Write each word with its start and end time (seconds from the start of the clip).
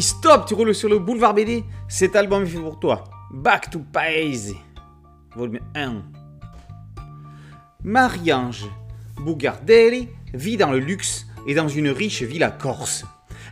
Stop, 0.00 0.46
tu 0.46 0.54
roules 0.54 0.74
sur 0.74 0.88
le 0.88 0.98
boulevard 0.98 1.34
BD 1.34 1.64
Cet 1.88 2.16
album 2.16 2.42
est 2.42 2.46
fait 2.46 2.58
pour 2.58 2.80
toi. 2.80 3.04
Back 3.32 3.70
to 3.70 3.80
Paese. 3.92 4.54
Volume 5.36 5.60
1. 5.74 6.02
Marie-Ange 7.84 8.66
Bougardelli 9.20 10.08
vit 10.32 10.56
dans 10.56 10.70
le 10.70 10.78
luxe 10.78 11.26
et 11.46 11.54
dans 11.54 11.68
une 11.68 11.88
riche 11.88 12.22
villa 12.22 12.50
corse. 12.50 13.04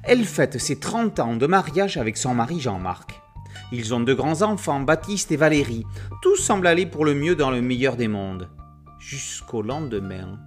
Elle 0.02 0.24
fête 0.24 0.58
ses 0.58 0.80
30 0.80 1.20
ans 1.20 1.36
de 1.36 1.46
mariage 1.46 1.96
avec 1.96 2.16
son 2.16 2.34
mari 2.34 2.60
Jean-Marc. 2.60 3.20
Ils 3.70 3.94
ont 3.94 4.00
deux 4.00 4.16
grands 4.16 4.42
enfants, 4.42 4.80
Baptiste 4.80 5.30
et 5.30 5.36
Valérie. 5.36 5.86
Tout 6.22 6.36
semble 6.36 6.66
aller 6.66 6.86
pour 6.86 7.04
le 7.04 7.14
mieux 7.14 7.36
dans 7.36 7.50
le 7.50 7.62
meilleur 7.62 7.96
des 7.96 8.08
mondes. 8.08 8.48
Jusqu'au 8.98 9.62
lendemain. 9.62 10.38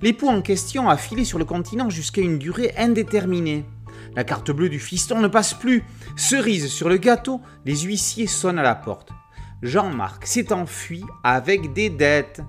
L'époux 0.00 0.28
en 0.28 0.42
question 0.42 0.88
a 0.88 0.96
filé 0.96 1.24
sur 1.24 1.38
le 1.38 1.44
continent 1.44 1.88
jusqu'à 1.88 2.20
une 2.20 2.38
durée 2.38 2.74
indéterminée. 2.76 3.64
La 4.14 4.24
carte 4.24 4.50
bleue 4.50 4.68
du 4.68 4.78
fiston 4.78 5.20
ne 5.20 5.28
passe 5.28 5.54
plus. 5.54 5.84
Cerise 6.16 6.68
sur 6.68 6.88
le 6.88 6.96
gâteau, 6.96 7.40
les 7.64 7.76
huissiers 7.76 8.26
sonnent 8.26 8.58
à 8.58 8.62
la 8.62 8.74
porte. 8.74 9.10
Jean-Marc 9.62 10.26
s'est 10.26 10.52
enfui 10.52 11.04
avec 11.22 11.72
des 11.72 11.88
dettes. 11.88 12.42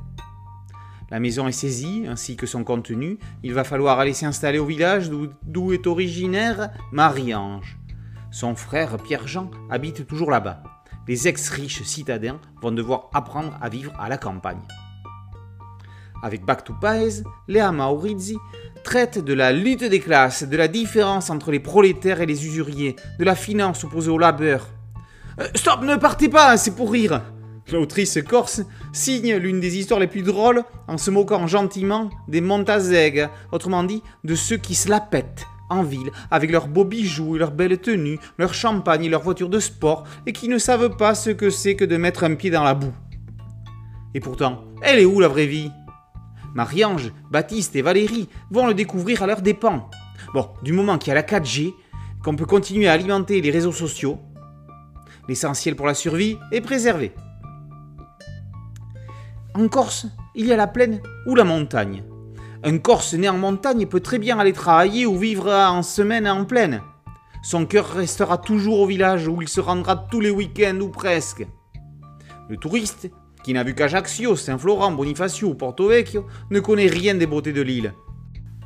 La 1.11 1.19
maison 1.19 1.47
est 1.47 1.51
saisie, 1.51 2.05
ainsi 2.07 2.35
que 2.35 2.47
son 2.47 2.63
contenu. 2.63 3.19
Il 3.43 3.53
va 3.53 3.63
falloir 3.63 3.99
aller 3.99 4.13
s'installer 4.13 4.57
au 4.57 4.65
village 4.65 5.11
d'où 5.43 5.71
est 5.73 5.85
originaire 5.85 6.71
Marie-Ange. 6.91 7.77
Son 8.31 8.55
frère 8.55 8.97
Pierre-Jean 8.97 9.51
habite 9.69 10.07
toujours 10.07 10.31
là-bas. 10.31 10.63
Les 11.07 11.27
ex-riches 11.27 11.83
citadins 11.83 12.39
vont 12.61 12.71
devoir 12.71 13.09
apprendre 13.13 13.55
à 13.61 13.69
vivre 13.69 13.93
à 13.99 14.09
la 14.09 14.17
campagne. 14.17 14.63
Avec 16.23 16.45
Back 16.45 16.63
to 16.63 16.73
Paes, 16.79 17.21
Léa 17.49 17.71
Maurizzi 17.73 18.37
traite 18.83 19.19
de 19.23 19.33
la 19.33 19.51
lutte 19.51 19.83
des 19.83 19.99
classes, 19.99 20.43
de 20.43 20.57
la 20.57 20.69
différence 20.69 21.29
entre 21.29 21.51
les 21.51 21.59
prolétaires 21.59 22.21
et 22.21 22.25
les 22.25 22.45
usuriers, 22.45 22.95
de 23.19 23.25
la 23.25 23.35
finance 23.35 23.83
opposée 23.83 24.09
au 24.09 24.17
labeur. 24.17 24.69
Euh, 25.39 25.47
stop, 25.53 25.81
ne 25.81 25.97
partez 25.97 26.29
pas, 26.29 26.55
c'est 26.57 26.75
pour 26.75 26.91
rire 26.91 27.21
L'autrice 27.71 28.19
corse 28.27 28.61
signe 28.91 29.35
l'une 29.35 29.59
des 29.59 29.77
histoires 29.77 29.99
les 29.99 30.07
plus 30.07 30.21
drôles 30.21 30.63
en 30.87 30.97
se 30.97 31.11
moquant 31.11 31.47
gentiment 31.47 32.09
des 32.27 32.41
Montazègues, 32.41 33.27
autrement 33.51 33.83
dit 33.83 34.01
de 34.23 34.35
ceux 34.35 34.57
qui 34.57 34.75
se 34.75 34.89
la 34.89 34.99
pètent 34.99 35.45
en 35.69 35.83
ville 35.83 36.11
avec 36.29 36.51
leurs 36.51 36.67
beaux 36.67 36.85
bijoux 36.85 37.35
et 37.35 37.39
leurs 37.39 37.51
belles 37.51 37.79
tenues, 37.79 38.19
leur 38.37 38.53
champagne 38.53 39.05
et 39.05 39.09
leurs 39.09 39.23
voitures 39.23 39.49
de 39.49 39.59
sport 39.59 40.05
et 40.25 40.33
qui 40.33 40.47
ne 40.47 40.57
savent 40.57 40.95
pas 40.95 41.15
ce 41.15 41.31
que 41.31 41.49
c'est 41.49 41.75
que 41.75 41.85
de 41.85 41.97
mettre 41.97 42.23
un 42.23 42.35
pied 42.35 42.49
dans 42.49 42.63
la 42.63 42.75
boue. 42.75 42.93
Et 44.13 44.19
pourtant, 44.19 44.65
elle 44.81 44.99
est 44.99 45.05
où 45.05 45.19
la 45.19 45.27
vraie 45.27 45.47
vie? 45.47 45.71
Marie-Ange, 46.53 47.11
Baptiste 47.31 47.75
et 47.75 47.81
Valérie 47.81 48.29
vont 48.51 48.67
le 48.67 48.73
découvrir 48.73 49.23
à 49.23 49.27
leurs 49.27 49.41
dépens. 49.41 49.89
Bon, 50.33 50.49
du 50.61 50.73
moment 50.73 50.97
qu'il 50.97 51.09
y 51.09 51.11
a 51.11 51.15
la 51.15 51.23
4G, 51.23 51.73
qu'on 52.23 52.35
peut 52.35 52.45
continuer 52.45 52.87
à 52.87 52.93
alimenter 52.93 53.41
les 53.41 53.51
réseaux 53.51 53.71
sociaux, 53.71 54.19
l'essentiel 55.27 55.75
pour 55.75 55.87
la 55.87 55.93
survie 55.93 56.37
est 56.51 56.61
préservé. 56.61 57.13
En 59.55 59.67
Corse, 59.67 60.07
il 60.35 60.47
y 60.47 60.53
a 60.53 60.57
la 60.57 60.67
plaine 60.67 61.01
ou 61.27 61.35
la 61.35 61.43
montagne. 61.43 62.03
Un 62.63 62.77
Corse 62.77 63.13
né 63.13 63.27
en 63.29 63.37
montagne 63.37 63.85
peut 63.87 63.99
très 63.99 64.19
bien 64.19 64.39
aller 64.39 64.53
travailler 64.53 65.05
ou 65.05 65.17
vivre 65.17 65.51
en 65.51 65.83
semaine 65.83 66.27
en 66.27 66.45
plaine. 66.45 66.81
Son 67.43 67.65
cœur 67.65 67.89
restera 67.89 68.37
toujours 68.37 68.79
au 68.79 68.85
village 68.85 69.27
où 69.27 69.41
il 69.41 69.49
se 69.49 69.59
rendra 69.59 69.97
tous 69.97 70.21
les 70.21 70.29
week-ends 70.29 70.79
ou 70.79 70.89
presque. 70.89 71.45
Le 72.47 72.57
touriste, 72.57 73.09
qui 73.43 73.53
n'a 73.53 73.63
vu 73.63 73.75
qu'Ajaccio, 73.75 74.35
Saint-Florent, 74.35 74.91
Bonifacio 74.91 75.49
ou 75.49 75.55
Porto 75.55 75.89
Vecchio, 75.89 76.25
ne 76.49 76.59
connaît 76.59 76.87
rien 76.87 77.15
des 77.15 77.27
beautés 77.27 77.53
de 77.53 77.61
l'île. 77.61 77.93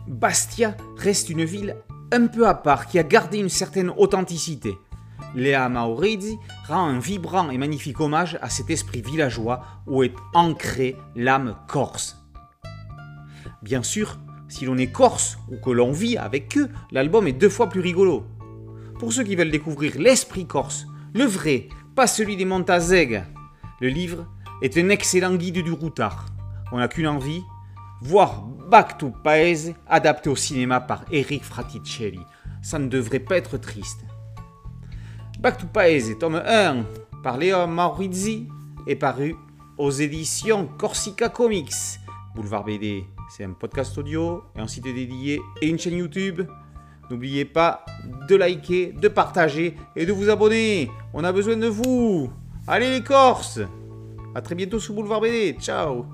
Bastia 0.07 0.77
reste 0.97 1.29
une 1.29 1.43
ville 1.43 1.75
un 2.11 2.27
peu 2.27 2.47
à 2.47 2.53
part 2.53 2.87
qui 2.87 2.99
a 2.99 3.03
gardé 3.03 3.39
une 3.39 3.49
certaine 3.49 3.91
authenticité. 3.97 4.77
Léa 5.35 5.67
Maurizzi 5.67 6.37
rend 6.67 6.87
un 6.87 6.99
vibrant 6.99 7.49
et 7.49 7.57
magnifique 7.57 7.99
hommage 7.99 8.39
à 8.41 8.49
cet 8.49 8.69
esprit 8.69 9.01
villageois 9.01 9.63
où 9.85 10.03
est 10.03 10.13
ancrée 10.33 10.95
l'âme 11.15 11.57
corse. 11.67 12.23
Bien 13.61 13.83
sûr, 13.83 14.17
si 14.47 14.65
l'on 14.65 14.77
est 14.77 14.91
corse 14.91 15.37
ou 15.51 15.57
que 15.57 15.71
l'on 15.71 15.91
vit 15.91 16.17
avec 16.17 16.57
eux, 16.57 16.69
l'album 16.91 17.27
est 17.27 17.33
deux 17.33 17.49
fois 17.49 17.67
plus 17.67 17.81
rigolo. 17.81 18.25
Pour 18.99 19.11
ceux 19.11 19.23
qui 19.23 19.35
veulent 19.35 19.51
découvrir 19.51 19.99
l'esprit 19.99 20.45
corse, 20.45 20.87
le 21.13 21.25
vrai, 21.25 21.67
pas 21.95 22.07
celui 22.07 22.37
des 22.37 22.45
Montazègues, 22.45 23.23
le 23.81 23.89
livre 23.89 24.25
est 24.61 24.77
un 24.77 24.89
excellent 24.89 25.35
guide 25.35 25.63
du 25.63 25.71
routard. 25.71 26.25
On 26.71 26.77
n'a 26.77 26.87
qu'une 26.87 27.07
envie, 27.07 27.43
voir 28.01 28.43
Back 28.69 28.97
to 28.97 29.11
Paese 29.23 29.73
adapté 29.87 30.29
au 30.29 30.35
cinéma 30.35 30.81
par 30.81 31.05
Eric 31.11 31.43
Fraticelli. 31.43 32.19
Ça 32.61 32.79
ne 32.79 32.87
devrait 32.87 33.19
pas 33.19 33.37
être 33.37 33.57
triste. 33.57 34.05
Back 35.39 35.57
to 35.59 35.67
Paese, 35.67 36.17
tome 36.19 36.41
1, 36.45 36.83
par 37.23 37.37
Léo 37.37 37.67
Maurizzi, 37.67 38.47
est 38.87 38.95
paru 38.95 39.35
aux 39.77 39.91
éditions 39.91 40.67
Corsica 40.77 41.29
Comics. 41.29 41.99
Boulevard 42.35 42.63
BD, 42.63 43.03
c'est 43.29 43.43
un 43.43 43.51
podcast 43.51 43.97
audio, 43.97 44.43
un 44.55 44.67
site 44.67 44.85
dédié 44.85 45.39
et 45.61 45.67
une 45.67 45.79
chaîne 45.79 45.97
YouTube. 45.97 46.41
N'oubliez 47.09 47.45
pas 47.45 47.85
de 48.27 48.35
liker, 48.35 48.91
de 48.91 49.07
partager 49.07 49.75
et 49.95 50.05
de 50.05 50.11
vous 50.11 50.29
abonner. 50.29 50.91
On 51.13 51.23
a 51.23 51.31
besoin 51.31 51.55
de 51.55 51.67
vous. 51.67 52.29
Allez 52.67 52.89
les 52.89 53.03
Corses 53.03 53.61
A 54.35 54.41
très 54.41 54.55
bientôt 54.55 54.79
sur 54.79 54.93
Boulevard 54.93 55.21
BD. 55.21 55.57
Ciao 55.59 56.05